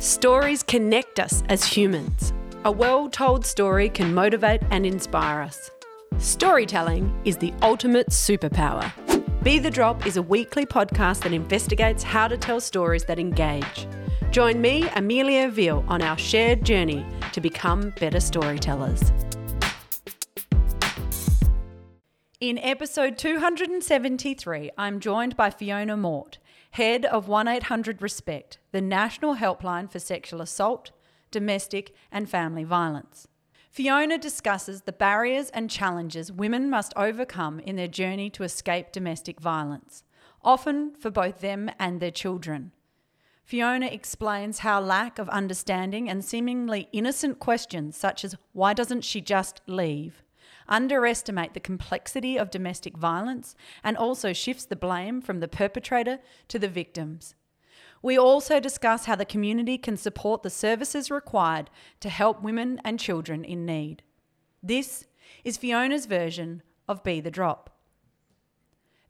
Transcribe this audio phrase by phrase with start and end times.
[0.00, 2.32] Stories connect us as humans.
[2.64, 5.70] A well told story can motivate and inspire us.
[6.16, 8.90] Storytelling is the ultimate superpower.
[9.42, 13.86] Be the Drop is a weekly podcast that investigates how to tell stories that engage.
[14.30, 17.04] Join me, Amelia Veale, on our shared journey
[17.34, 19.12] to become better storytellers.
[22.40, 26.38] In episode 273, I'm joined by Fiona Mort,
[26.70, 30.90] head of 1 800 Respect, the national helpline for sexual assault,
[31.30, 33.26] domestic, and family violence.
[33.70, 39.40] Fiona discusses the barriers and challenges women must overcome in their journey to escape domestic
[39.40, 40.02] violence,
[40.42, 42.72] often for both them and their children.
[43.44, 49.20] Fiona explains how lack of understanding and seemingly innocent questions, such as why doesn't she
[49.20, 50.22] just leave,
[50.70, 56.58] underestimate the complexity of domestic violence and also shifts the blame from the perpetrator to
[56.58, 57.34] the victims.
[58.02, 61.68] We also discuss how the community can support the services required
[62.00, 64.02] to help women and children in need.
[64.62, 65.06] This
[65.44, 67.70] is Fiona's version of Be the Drop.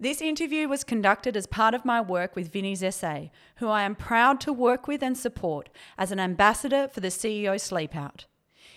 [0.00, 3.24] This interview was conducted as part of my work with Vinnie's SA,
[3.56, 7.60] who I am proud to work with and support as an ambassador for the CEO
[7.60, 8.24] Sleep Out.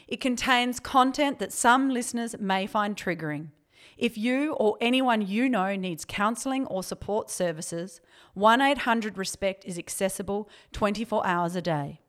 [0.08, 3.48] It contains content that some listeners may find triggering.
[3.98, 8.02] If you or anyone you know needs counselling or support services,
[8.34, 12.00] 1 800 RESPECT is accessible 24 hours a day.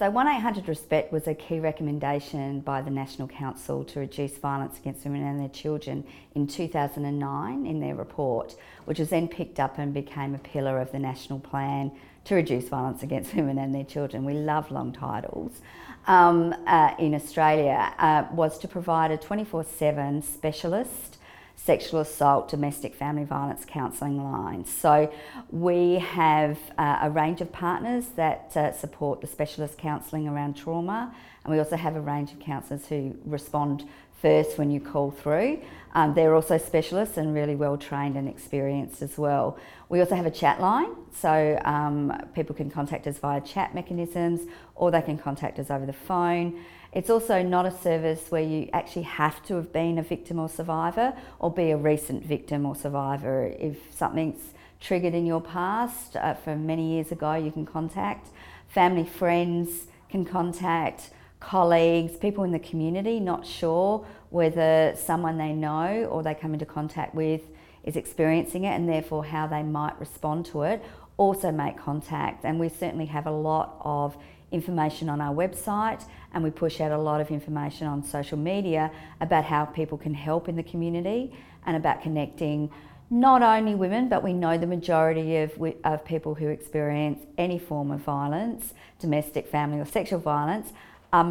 [0.00, 5.04] So 1800 Respect was a key recommendation by the National Council to reduce violence against
[5.04, 9.92] women and their children in 2009 in their report, which was then picked up and
[9.92, 11.92] became a pillar of the national plan
[12.24, 14.24] to reduce violence against women and their children.
[14.24, 15.60] We love long titles.
[16.06, 21.18] Um, uh, in Australia uh, was to provide a 24 7 specialist
[21.64, 24.70] sexual assault, domestic family violence counselling lines.
[24.70, 25.12] So
[25.50, 31.14] we have uh, a range of partners that uh, support the specialist counselling around trauma,
[31.44, 33.84] and we also have a range of counsellors who respond
[34.22, 35.60] first when you call through.
[35.94, 39.58] Um, they're also specialists and really well trained and experienced as well.
[39.88, 44.42] We also have a chat line, so um, people can contact us via chat mechanisms
[44.76, 46.64] or they can contact us over the phone.
[46.92, 50.48] It's also not a service where you actually have to have been a victim or
[50.48, 53.54] survivor or be a recent victim or survivor.
[53.58, 58.28] If something's triggered in your past uh, from many years ago, you can contact.
[58.68, 66.04] Family, friends can contact colleagues, people in the community not sure whether someone they know
[66.10, 67.40] or they come into contact with
[67.82, 70.84] is experiencing it and therefore how they might respond to it,
[71.16, 72.44] also make contact.
[72.44, 74.16] And we certainly have a lot of
[74.52, 78.90] information on our website and we push out a lot of information on social media
[79.20, 81.32] about how people can help in the community
[81.66, 82.70] and about connecting
[83.10, 85.52] not only women, but we know the majority of,
[85.84, 90.72] of people who experience any form of violence, domestic, family, or sexual violence,
[91.12, 91.24] are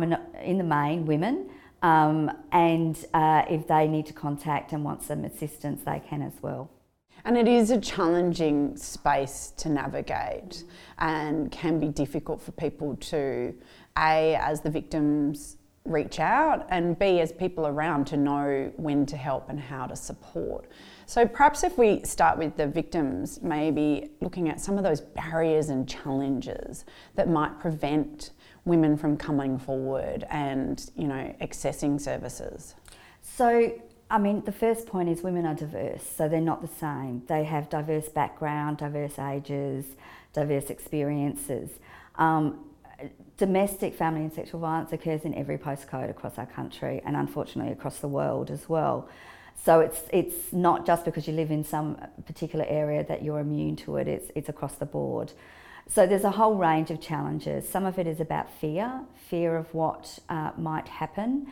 [0.44, 1.50] in the main women.
[1.82, 6.34] Um, and uh, if they need to contact and want some assistance, they can as
[6.42, 6.70] well.
[7.26, 10.64] And it is a challenging space to navigate
[10.98, 13.54] and can be difficult for people to,
[13.98, 19.18] A, as the victims reach out, and B, as people around to know when to
[19.18, 20.70] help and how to support.
[21.06, 25.70] So perhaps if we start with the victims, maybe looking at some of those barriers
[25.70, 28.32] and challenges that might prevent
[28.66, 32.76] women from coming forward and you know accessing services?
[33.22, 33.74] So
[34.12, 37.24] I mean, the first point is women are diverse, so they're not the same.
[37.28, 39.86] They have diverse background, diverse ages,
[40.34, 41.70] diverse experiences.
[42.16, 42.66] Um,
[43.38, 48.00] domestic family and sexual violence occurs in every postcode across our country and unfortunately across
[48.00, 49.08] the world as well.
[49.64, 53.76] So it's it's not just because you live in some particular area that you're immune
[53.78, 54.08] to it.
[54.08, 55.34] It's it's across the board.
[55.88, 57.68] So there's a whole range of challenges.
[57.68, 61.48] Some of it is about fear, fear of what uh, might happen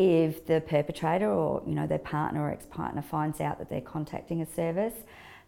[0.00, 4.40] if the perpetrator or you know their partner or ex-partner finds out that they're contacting
[4.40, 4.94] a service.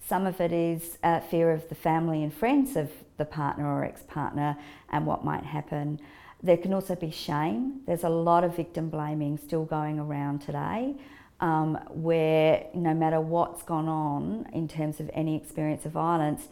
[0.06, 3.84] Some of it is uh, fear of the family and friends of the partner or
[3.84, 4.56] ex-partner
[4.90, 6.00] and what might happen.
[6.42, 7.80] There can also be shame.
[7.86, 10.96] There's a lot of victim blaming still going around today.
[11.40, 16.46] Um, where no matter what's gone on in terms of any experience of violence,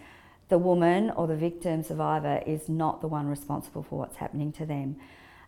[0.48, 4.66] the woman or the victim survivor is not the one responsible for what's happening to
[4.66, 4.96] them.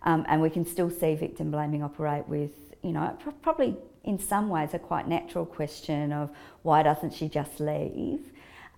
[0.05, 2.51] Um, and we can still see victim blaming operate with,
[2.83, 6.31] you know, probably in some ways a quite natural question of
[6.63, 8.21] why doesn't she just leave?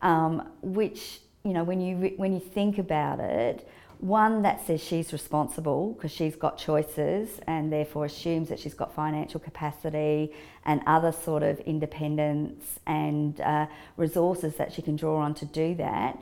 [0.02, 3.66] Um, which, you know, when you, when you think about it,
[3.98, 8.94] one that says she's responsible because she's got choices and therefore assumes that she's got
[8.94, 10.30] financial capacity
[10.66, 13.66] and other sort of independence and uh,
[13.96, 16.18] resources that she can draw on to do that.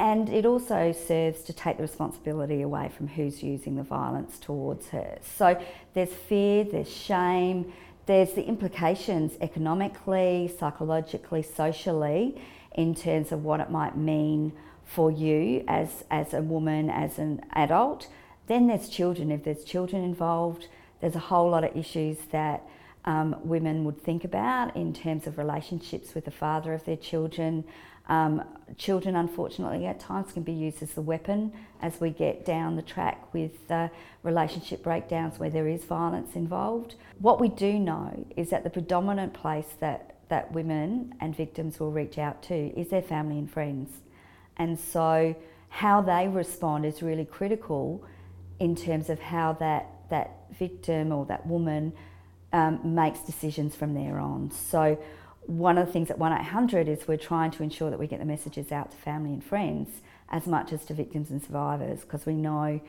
[0.00, 4.88] And it also serves to take the responsibility away from who's using the violence towards
[4.88, 5.18] her.
[5.36, 5.62] So
[5.92, 7.70] there's fear, there's shame,
[8.06, 12.40] there's the implications economically, psychologically, socially,
[12.72, 14.54] in terms of what it might mean
[14.86, 18.08] for you as, as a woman, as an adult.
[18.46, 19.30] Then there's children.
[19.30, 20.66] If there's children involved,
[21.02, 22.62] there's a whole lot of issues that
[23.04, 27.64] um, women would think about in terms of relationships with the father of their children.
[28.08, 28.42] Um,
[28.76, 32.82] children, unfortunately, at times can be used as a weapon as we get down the
[32.82, 33.88] track with uh,
[34.22, 36.94] relationship breakdowns where there is violence involved.
[37.18, 41.92] What we do know is that the predominant place that, that women and victims will
[41.92, 43.90] reach out to is their family and friends.
[44.56, 45.34] And so,
[45.68, 48.04] how they respond is really critical
[48.58, 51.92] in terms of how that, that victim or that woman
[52.52, 54.50] um, makes decisions from there on.
[54.50, 54.98] So,
[55.46, 58.24] one of the things at 1800 is we're trying to ensure that we get the
[58.24, 59.88] messages out to family and friends
[60.30, 62.80] as much as to victims and survivors because we know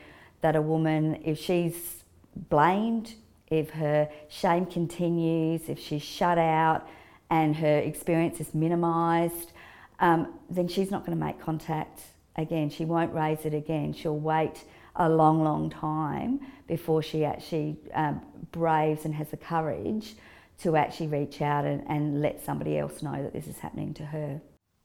[0.42, 2.04] that a woman, if she's
[2.36, 3.14] blamed,
[3.48, 6.88] if her shame continues, if she's shut out
[7.30, 9.52] and her experience is minimised,
[10.00, 12.00] um, then she's not going to make contact
[12.36, 12.70] again.
[12.70, 13.92] She won't raise it again.
[13.92, 14.64] She'll wait
[14.96, 18.20] a long, long time before she actually um,
[18.50, 20.14] braves and has the courage
[20.62, 24.04] to actually reach out and, and let somebody else know that this is happening to
[24.04, 24.40] her.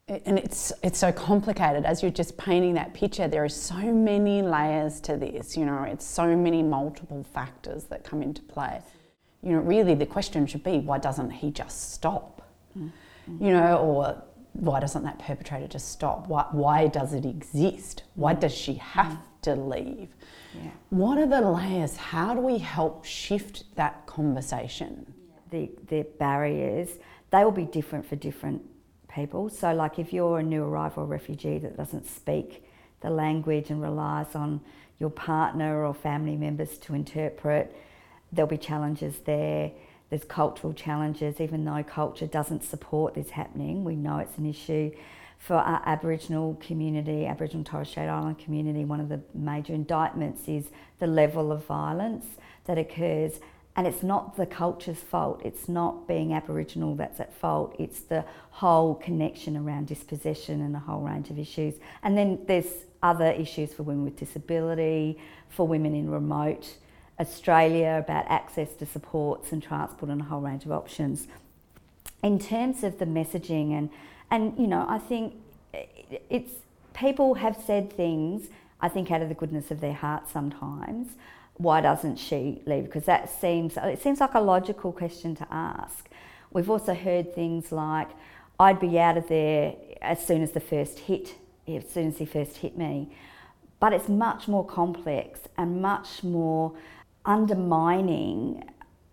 [0.08, 3.28] And it's it's so complicated as you're just painting that picture.
[3.28, 5.58] There are so many layers to this.
[5.58, 8.82] You know, it's so many multiple factors that come into play.
[9.44, 12.42] You know, really the question should be why doesn't he just stop?
[12.78, 13.44] Mm-hmm.
[13.44, 16.28] You know, or why doesn't that perpetrator just stop?
[16.28, 18.04] Why, why does it exist?
[18.16, 19.20] Why does she have mm.
[19.44, 20.16] to leave?
[20.56, 20.72] Yeah.
[20.90, 21.98] What are the layers?
[21.98, 25.14] How do we help shift that conversation?
[25.52, 26.90] The, the barriers,
[27.32, 28.64] they will be different for different
[29.14, 29.50] people.
[29.50, 32.64] So, like if you're a new arrival refugee that doesn't speak
[33.02, 34.62] the language and relies on
[35.00, 37.76] your partner or family members to interpret,
[38.32, 39.72] there'll be challenges there.
[40.10, 43.84] There's cultural challenges, even though culture doesn't support this happening.
[43.84, 44.92] We know it's an issue
[45.38, 48.86] for our Aboriginal community, Aboriginal Torres Strait Island community.
[48.86, 50.66] One of the major indictments is
[51.00, 52.26] the level of violence
[52.66, 53.40] that occurs.
[53.78, 58.26] And it's not the culture's fault, it's not being Aboriginal that's at fault, it's the
[58.50, 61.76] whole connection around dispossession and a whole range of issues.
[62.02, 62.66] And then there's
[63.04, 65.20] other issues for women with disability,
[65.50, 66.78] for women in remote
[67.20, 71.28] Australia about access to supports and transport and a whole range of options.
[72.24, 73.90] In terms of the messaging and
[74.30, 75.36] and you know, I think
[76.30, 76.52] it's
[76.94, 78.50] people have said things.
[78.82, 81.10] I think out of the goodness of their heart sometimes.
[81.57, 82.86] Why doesn't she leave?
[82.86, 86.09] Because that seems it seems like a logical question to ask.
[86.51, 88.09] We've also heard things like,
[88.59, 91.36] "I'd be out of there as soon as the first hit,
[91.68, 93.09] as soon as he first hit me."
[93.80, 96.74] But it's much more complex and much more
[97.25, 98.63] undermining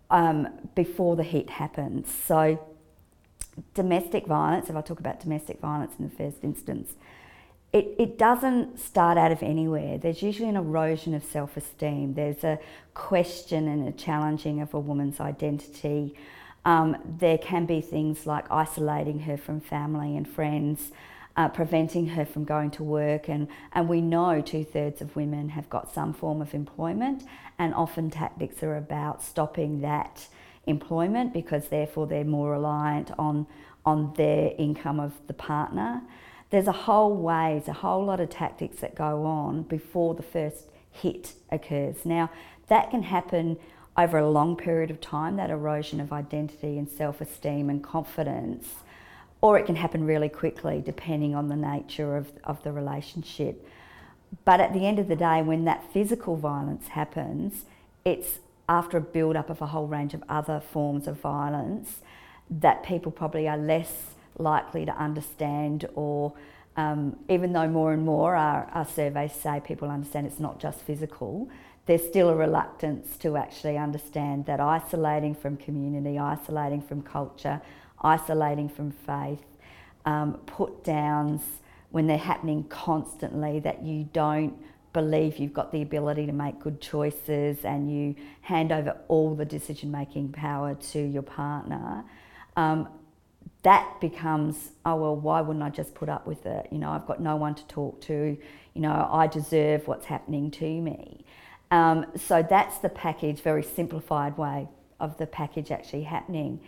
[0.09, 2.11] um, before the hit happens.
[2.11, 2.59] So,
[3.73, 6.93] domestic violence, if I talk about domestic violence in the first instance,
[7.75, 9.97] it, it doesn't start out of anywhere.
[9.97, 12.57] There's usually an erosion of self esteem, there's a
[12.93, 16.15] question and a challenging of a woman's identity.
[16.63, 20.93] Um, there can be things like isolating her from family and friends
[21.35, 23.27] uh, preventing her from going to work.
[23.27, 27.23] And, and we know two thirds of women have got some form of employment,
[27.59, 30.29] and often tactics are about stopping that
[30.65, 33.47] employment because therefore they're more reliant on,
[33.85, 36.01] on their income of the partner.
[36.49, 40.69] There's a whole ways, a whole lot of tactics that go on before the first
[40.91, 42.05] hit occurs.
[42.05, 42.29] Now,
[42.67, 43.57] that can happen
[43.97, 48.75] over a long period of time, that erosion of identity and self esteem and confidence
[49.45, 53.67] or it can happen really quickly depending on the nature of, of the relationship.
[54.43, 57.65] But at the end of the day, when that physical violence happens,
[58.03, 61.99] it's after a build up of a whole range of other forms of violence
[62.49, 66.33] that people probably are less likely to understand or
[66.77, 70.81] um, even though more and more our, our surveys say people understand it's not just
[70.81, 71.49] physical,
[71.85, 77.61] there's still a reluctance to actually understand that isolating from community, isolating from culture,
[78.01, 79.45] isolating from faith,
[80.05, 81.41] um, put downs
[81.91, 84.57] when they're happening constantly, that you don't
[84.91, 89.45] believe you've got the ability to make good choices and you hand over all the
[89.45, 92.03] decision making power to your partner.
[92.57, 92.87] Um,
[93.65, 96.67] that becomes, oh, well, why wouldn't I just put up with it?
[96.71, 98.37] You know, I've got no one to talk to.
[98.75, 101.25] You know, I deserve what's happening to me.
[101.71, 104.69] Um, so that's the package, very simplified way
[104.99, 106.59] of the package actually happening.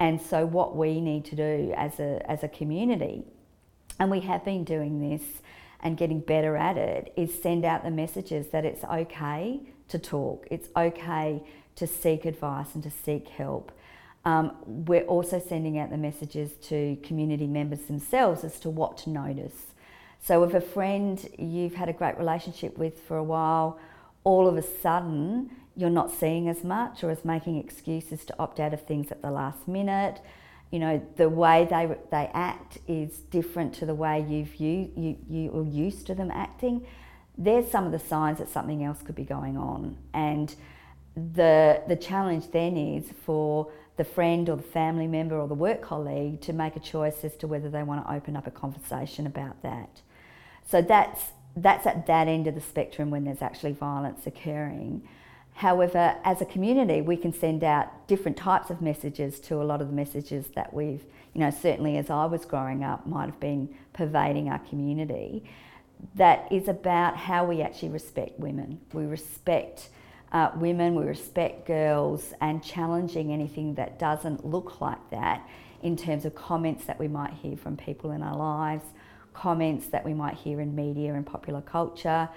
[0.00, 3.22] And so, what we need to do as a, as a community,
[4.00, 5.22] and we have been doing this
[5.78, 10.48] and getting better at it is send out the messages that it's okay to talk,
[10.50, 11.44] it's okay
[11.76, 13.70] to seek advice and to seek help.
[14.24, 19.10] Um, we're also sending out the messages to community members themselves as to what to
[19.10, 19.72] notice.
[20.22, 23.78] So, if a friend you've had a great relationship with for a while,
[24.24, 28.60] all of a sudden you're not seeing as much or is making excuses to opt
[28.60, 30.20] out of things at the last minute,
[30.70, 35.16] you know, the way they, they act is different to the way you've you, you,
[35.28, 36.86] you are used to them acting,
[37.36, 39.96] there's some of the signs that something else could be going on.
[40.12, 40.54] And
[41.16, 45.82] the, the challenge then is for the friend or the family member or the work
[45.82, 49.26] colleague to make a choice as to whether they want to open up a conversation
[49.26, 50.00] about that.
[50.66, 51.20] So that's,
[51.54, 55.02] that's at that end of the spectrum when there's actually violence occurring.
[55.52, 59.82] However, as a community, we can send out different types of messages to a lot
[59.82, 61.04] of the messages that we've,
[61.34, 65.44] you know, certainly as I was growing up, might have been pervading our community.
[66.14, 68.80] That is about how we actually respect women.
[68.94, 69.90] We respect
[70.32, 75.46] uh, women, we respect girls, and challenging anything that doesn't look like that
[75.82, 78.84] in terms of comments that we might hear from people in our lives,
[79.32, 82.28] comments that we might hear in media and popular culture.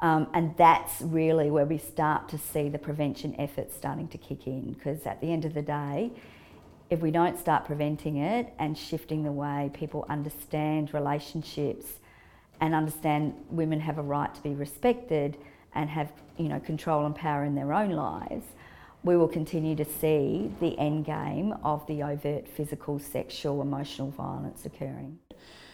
[0.00, 4.46] Um, and that's really where we start to see the prevention efforts starting to kick
[4.46, 6.12] in because at the end of the day,
[6.90, 11.86] if we don't start preventing it and shifting the way people understand relationships
[12.60, 15.36] and understand women have a right to be respected,
[15.78, 18.44] and have you know control and power in their own lives,
[19.04, 24.66] we will continue to see the end game of the overt physical, sexual, emotional violence
[24.66, 25.18] occurring.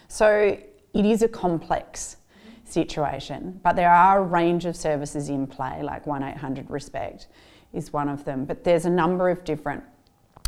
[0.08, 0.58] So
[0.92, 2.18] it is a complex
[2.64, 7.28] situation, but there are a range of services in play, like 1800 Respect
[7.72, 8.44] is one of them.
[8.44, 9.82] But there's a number of different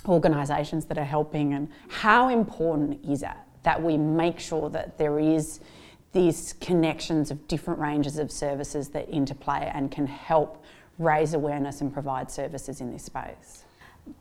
[0.06, 3.30] organisations that are helping, and how important is it
[3.62, 5.60] that we make sure that there is
[6.12, 10.64] these connections of different ranges of services that interplay and can help
[10.98, 13.64] raise awareness and provide services in this space?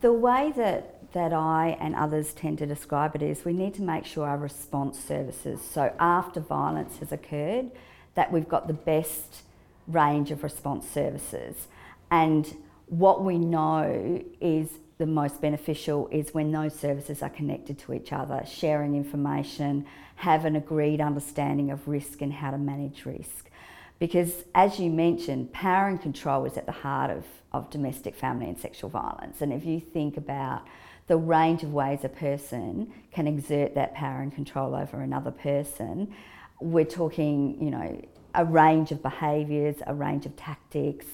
[0.00, 3.82] The way that, that I and others tend to describe it is we need to
[3.82, 7.70] make sure our response services, so after violence has occurred,
[8.14, 9.42] that we've got the best
[9.86, 11.68] range of response services.
[12.10, 17.92] And what we know is the most beneficial is when those services are connected to
[17.92, 19.86] each other, sharing information,
[20.16, 23.50] have an agreed understanding of risk and how to manage risk.
[23.98, 28.46] Because as you mentioned, power and control is at the heart of, of domestic, family,
[28.46, 29.40] and sexual violence.
[29.42, 30.66] And if you think about
[31.06, 36.12] the range of ways a person can exert that power and control over another person,
[36.60, 38.00] we're talking, you know,
[38.34, 41.06] a range of behaviours, a range of tactics,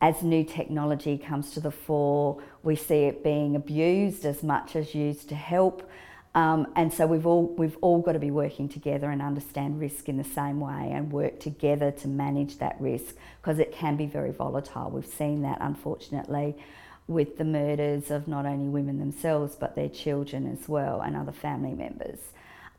[0.00, 4.94] as new technology comes to the fore, we see it being abused as much as
[4.94, 5.88] used to help.
[6.34, 10.08] Um, and so we've all we've all got to be working together and understand risk
[10.08, 14.06] in the same way and work together to manage that risk because it can be
[14.06, 14.90] very volatile.
[14.90, 16.56] We've seen that unfortunately
[17.06, 21.32] with the murders of not only women themselves but their children as well and other
[21.32, 22.18] family members.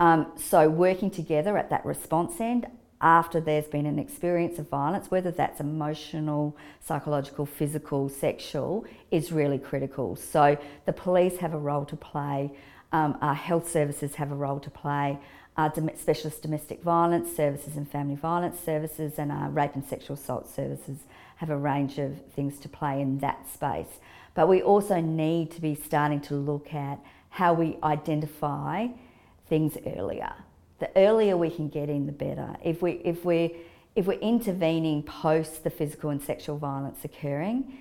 [0.01, 2.67] Um, so working together at that response end
[3.01, 9.59] after there's been an experience of violence, whether that's emotional, psychological, physical, sexual, is really
[9.59, 10.15] critical.
[10.15, 12.51] So the police have a role to play,
[12.91, 15.19] um, our health services have a role to play,
[15.57, 20.15] our dom- specialist domestic violence services and family violence services, and our rape and sexual
[20.15, 20.99] assault services
[21.37, 23.99] have a range of things to play in that space.
[24.33, 26.99] But we also need to be starting to look at
[27.29, 28.87] how we identify
[29.47, 30.33] things earlier
[30.79, 32.55] the earlier we can get in, the better.
[32.63, 33.58] If we if we
[33.96, 37.77] if we're intervening post the physical and sexual violence occurring,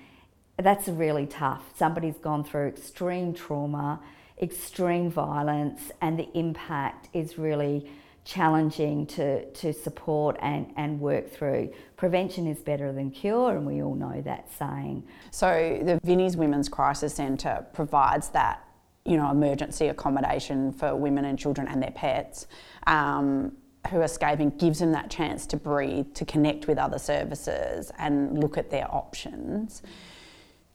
[0.57, 1.63] that's really tough.
[1.75, 3.99] Somebody's gone through extreme trauma,
[4.41, 7.89] extreme violence, and the impact is really
[8.23, 11.71] challenging to, to support and, and work through.
[11.95, 15.03] Prevention is better than cure, and we all know that saying.
[15.29, 18.64] So, the Vinnie's Women's Crisis Centre provides that
[19.05, 22.47] you know, emergency accommodation for women and children and their pets
[22.87, 23.51] um,
[23.91, 28.39] who are escaping gives them that chance to breathe, to connect with other services and
[28.39, 29.83] look at their options.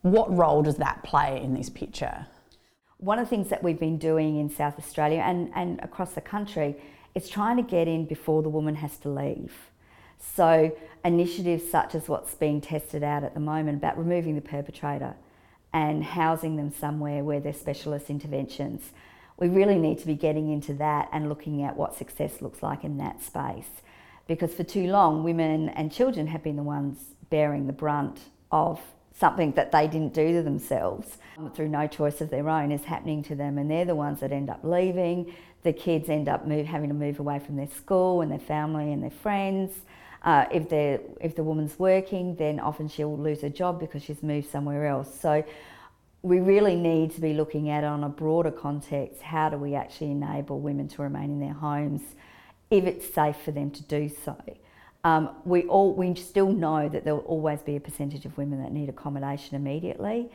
[0.02, 2.26] What role does that play in this picture?
[2.98, 6.20] One of the things that we've been doing in South Australia and, and across the
[6.20, 6.76] country
[7.14, 9.52] is trying to get in before the woman has to leave.
[10.18, 15.16] So, initiatives such as what's being tested out at the moment about removing the perpetrator
[15.72, 18.90] and housing them somewhere where there's specialist interventions.
[19.36, 22.84] We really need to be getting into that and looking at what success looks like
[22.84, 23.70] in that space.
[24.26, 26.98] Because for too long, women and children have been the ones
[27.30, 28.20] bearing the brunt
[28.52, 28.80] of
[29.18, 32.84] something that they didn't do to themselves um, through no choice of their own is
[32.84, 35.34] happening to them, and they're the ones that end up leaving.
[35.62, 38.92] The kids end up move, having to move away from their school and their family
[38.92, 39.72] and their friends.
[40.22, 44.22] Uh, if they if the woman's working, then often she'll lose her job because she's
[44.22, 45.18] moved somewhere else.
[45.18, 45.44] So
[46.22, 49.22] we really need to be looking at on a broader context.
[49.22, 52.02] How do we actually enable women to remain in their homes
[52.70, 54.36] if it's safe for them to do so?
[55.02, 58.62] Um, we all we still know that there will always be a percentage of women
[58.62, 60.30] that need accommodation immediately,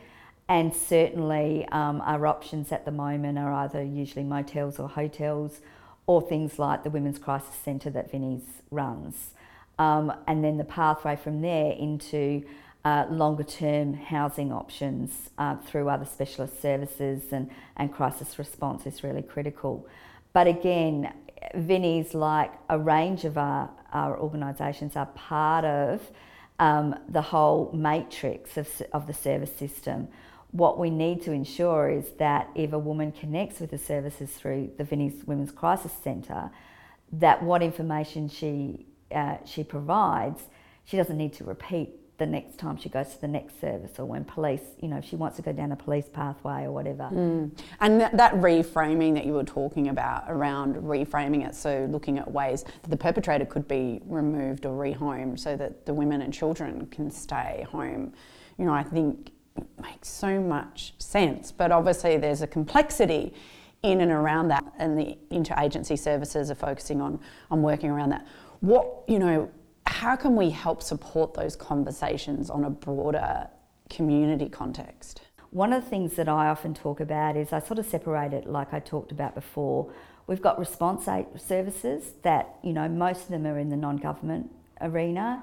[0.48, 5.60] and certainly um, our options at the moment are either usually motels or hotels,
[6.08, 9.30] or things like the Women's Crisis Centre that Vinnie's runs,
[9.78, 12.44] um, and then the pathway from there into
[12.84, 19.02] uh, longer term housing options uh, through other specialist services and, and crisis response is
[19.02, 19.88] really critical.
[20.32, 21.12] But again,
[21.54, 26.00] Vinnie's, like a range of our, our organisations, are part of
[26.58, 30.08] um, the whole matrix of, of the service system.
[30.52, 34.70] What we need to ensure is that if a woman connects with the services through
[34.78, 36.50] the Vinnie's Women's Crisis Centre,
[37.12, 40.42] that what information she uh, she provides,
[40.84, 44.06] she doesn't need to repeat the next time she goes to the next service or
[44.06, 47.10] when police, you know, if she wants to go down a police pathway or whatever.
[47.12, 47.50] Mm.
[47.80, 52.30] And that, that, reframing that you were talking about around reframing it, so looking at
[52.30, 56.86] ways that the perpetrator could be removed or rehomed so that the women and children
[56.86, 58.14] can stay home,
[58.58, 59.32] you know, I think
[59.82, 61.52] makes so much sense.
[61.52, 63.34] But obviously, there's a complexity
[63.82, 67.20] in and around that, and the interagency services are focusing on,
[67.50, 68.26] on working around that.
[68.60, 69.50] What, you know,
[69.86, 73.48] how can we help support those conversations on a broader
[73.88, 75.20] community context?
[75.50, 78.46] One of the things that I often talk about is I sort of separate it
[78.46, 79.92] like I talked about before.
[80.26, 84.50] We've got response services that, you know, most of them are in the non government
[84.80, 85.42] arena.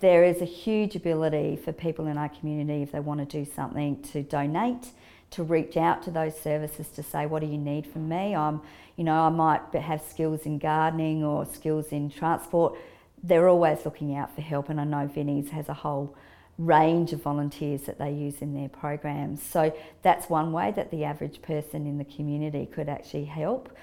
[0.00, 3.48] There is a huge ability for people in our community, if they want to do
[3.48, 4.90] something, to donate,
[5.32, 8.34] to reach out to those services to say, What do you need from me?
[8.34, 8.60] I'm,
[8.96, 12.76] you know, I might have skills in gardening or skills in transport
[13.22, 16.14] they're always looking out for help, and I know Vinnie's has a whole
[16.58, 19.42] range of volunteers that they use in their programs.
[19.42, 23.74] So that's one way that the average person in the community could actually help.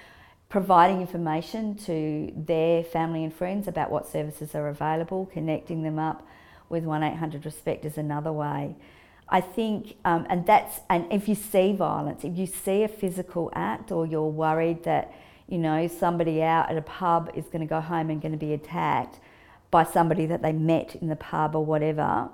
[0.48, 6.26] Providing information to their family and friends about what services are available, connecting them up
[6.68, 8.74] with 1800 Respect is another way.
[9.30, 13.50] I think, um, and that's, and if you see violence, if you see a physical
[13.54, 15.14] act or you're worried that,
[15.48, 18.38] you know, somebody out at a pub is going to go home and going to
[18.38, 19.20] be attacked,
[19.70, 22.28] by somebody that they met in the pub or whatever,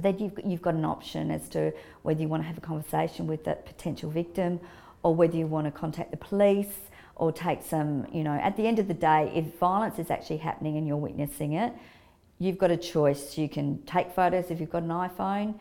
[0.00, 3.26] then you've, you've got an option as to whether you want to have a conversation
[3.26, 4.60] with that potential victim
[5.02, 8.66] or whether you want to contact the police or take some, you know, at the
[8.66, 11.72] end of the day, if violence is actually happening and you're witnessing it,
[12.38, 13.36] you've got a choice.
[13.38, 15.54] You can take photos if you've got an iPhone,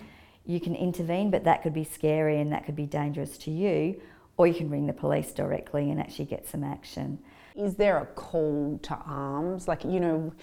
[0.48, 4.00] you can intervene, but that could be scary and that could be dangerous to you,
[4.38, 7.20] or you can ring the police directly and actually get some action.
[7.56, 9.68] Is there a call to arms?
[9.68, 10.34] Like, you know,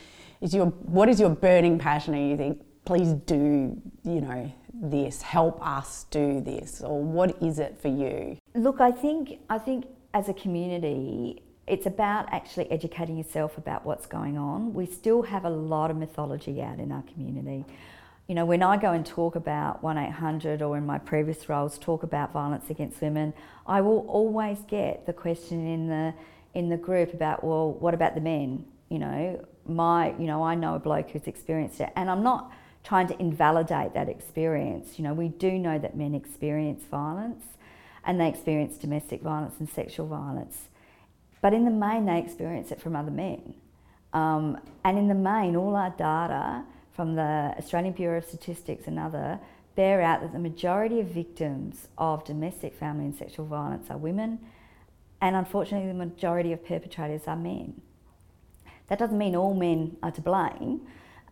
[0.40, 2.14] is your what is your burning passion?
[2.14, 5.22] And you think please do you know this.
[5.22, 6.82] Help us do this.
[6.82, 8.36] Or what is it for you?
[8.54, 14.04] Look i think i think as a community it's about actually educating yourself about what's
[14.04, 14.74] going on.
[14.74, 17.64] We still have a lot of mythology out in our community
[18.26, 22.02] you know when i go and talk about 1800 or in my previous roles talk
[22.02, 23.32] about violence against women
[23.66, 26.14] i will always get the question in the
[26.54, 30.54] in the group about well what about the men you know my, you know, I
[30.54, 34.98] know a bloke who's experienced it, and I'm not trying to invalidate that experience.
[34.98, 37.44] You know, we do know that men experience violence
[38.04, 40.68] and they experience domestic violence and sexual violence,
[41.40, 43.54] but in the main, they experience it from other men.
[44.12, 48.98] Um, and in the main, all our data from the Australian Bureau of Statistics and
[48.98, 49.40] other
[49.74, 54.38] bear out that the majority of victims of domestic, family, and sexual violence are women,
[55.20, 57.80] and unfortunately, the majority of perpetrators are men.
[58.88, 60.82] That doesn't mean all men are to blame,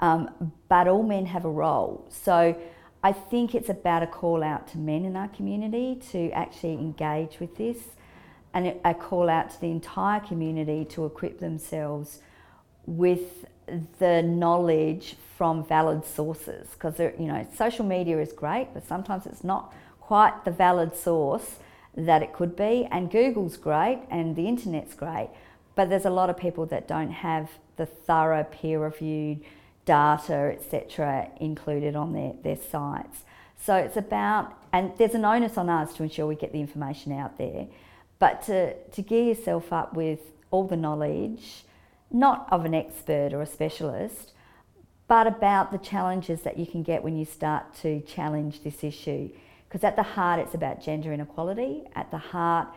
[0.01, 2.07] um, but all men have a role.
[2.09, 2.57] So
[3.05, 7.38] I think it's about a call out to men in our community to actually engage
[7.38, 7.79] with this
[8.55, 12.20] and a call out to the entire community to equip themselves
[12.87, 13.46] with
[13.98, 19.44] the knowledge from valid sources because you know social media is great but sometimes it's
[19.44, 21.59] not quite the valid source
[21.96, 25.31] that it could be and Google's great and the internet's great
[25.75, 29.40] but there's a lot of people that don't have the thorough peer reviewed
[29.85, 33.25] data, etc., included on their, their sites.
[33.64, 37.12] So it's about, and there's an onus on us to ensure we get the information
[37.12, 37.66] out there,
[38.18, 40.20] but to, to gear yourself up with
[40.51, 41.64] all the knowledge,
[42.12, 44.33] not of an expert or a specialist,
[45.09, 49.29] but about the challenges that you can get when you start to challenge this issue.
[49.68, 51.85] Because at the heart, it's about gender inequality.
[51.94, 52.68] At the heart,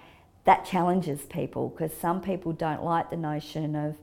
[0.45, 3.97] that challenges people because some people don't like the notion of,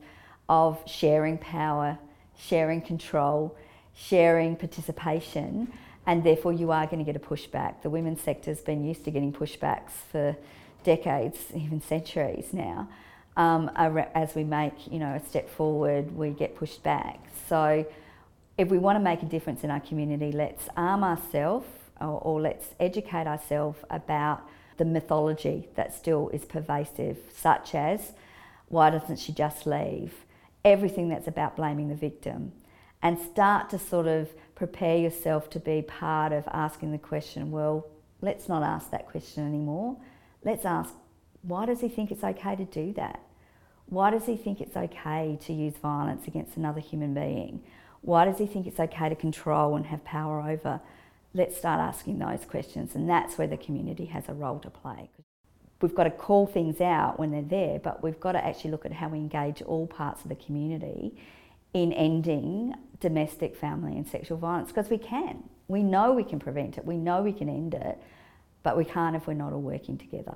[0.47, 1.97] of sharing power,
[2.37, 3.55] sharing control,
[3.95, 5.71] sharing participation,
[6.05, 7.81] and therefore you are going to get a pushback.
[7.81, 10.35] The women's sector's been used to getting pushbacks for
[10.83, 12.89] decades, even centuries now.
[13.35, 17.19] Um, as we make you know a step forward, we get pushed back.
[17.49, 17.85] So,
[18.57, 21.67] if we want to make a difference in our community, let's arm ourselves
[21.99, 28.13] or, or let's educate ourselves about the mythology that still is pervasive, such as
[28.67, 30.13] why doesn't she just leave?
[30.65, 32.51] Everything that's about blaming the victim.
[33.01, 37.87] And start to sort of prepare yourself to be part of asking the question well,
[38.21, 39.97] let's not ask that question anymore.
[40.43, 40.93] Let's ask,
[41.43, 43.21] why does he think it's okay to do that?
[43.87, 47.61] Why does he think it's okay to use violence against another human being?
[48.01, 50.79] Why does he think it's okay to control and have power over?
[51.33, 55.09] Let's start asking those questions, and that's where the community has a role to play.
[55.81, 58.85] We've got to call things out when they're there, but we've got to actually look
[58.85, 61.17] at how we engage all parts of the community
[61.73, 65.43] in ending domestic, family, and sexual violence because we can.
[65.67, 67.97] We know we can prevent it, we know we can end it,
[68.63, 70.35] but we can't if we're not all working together.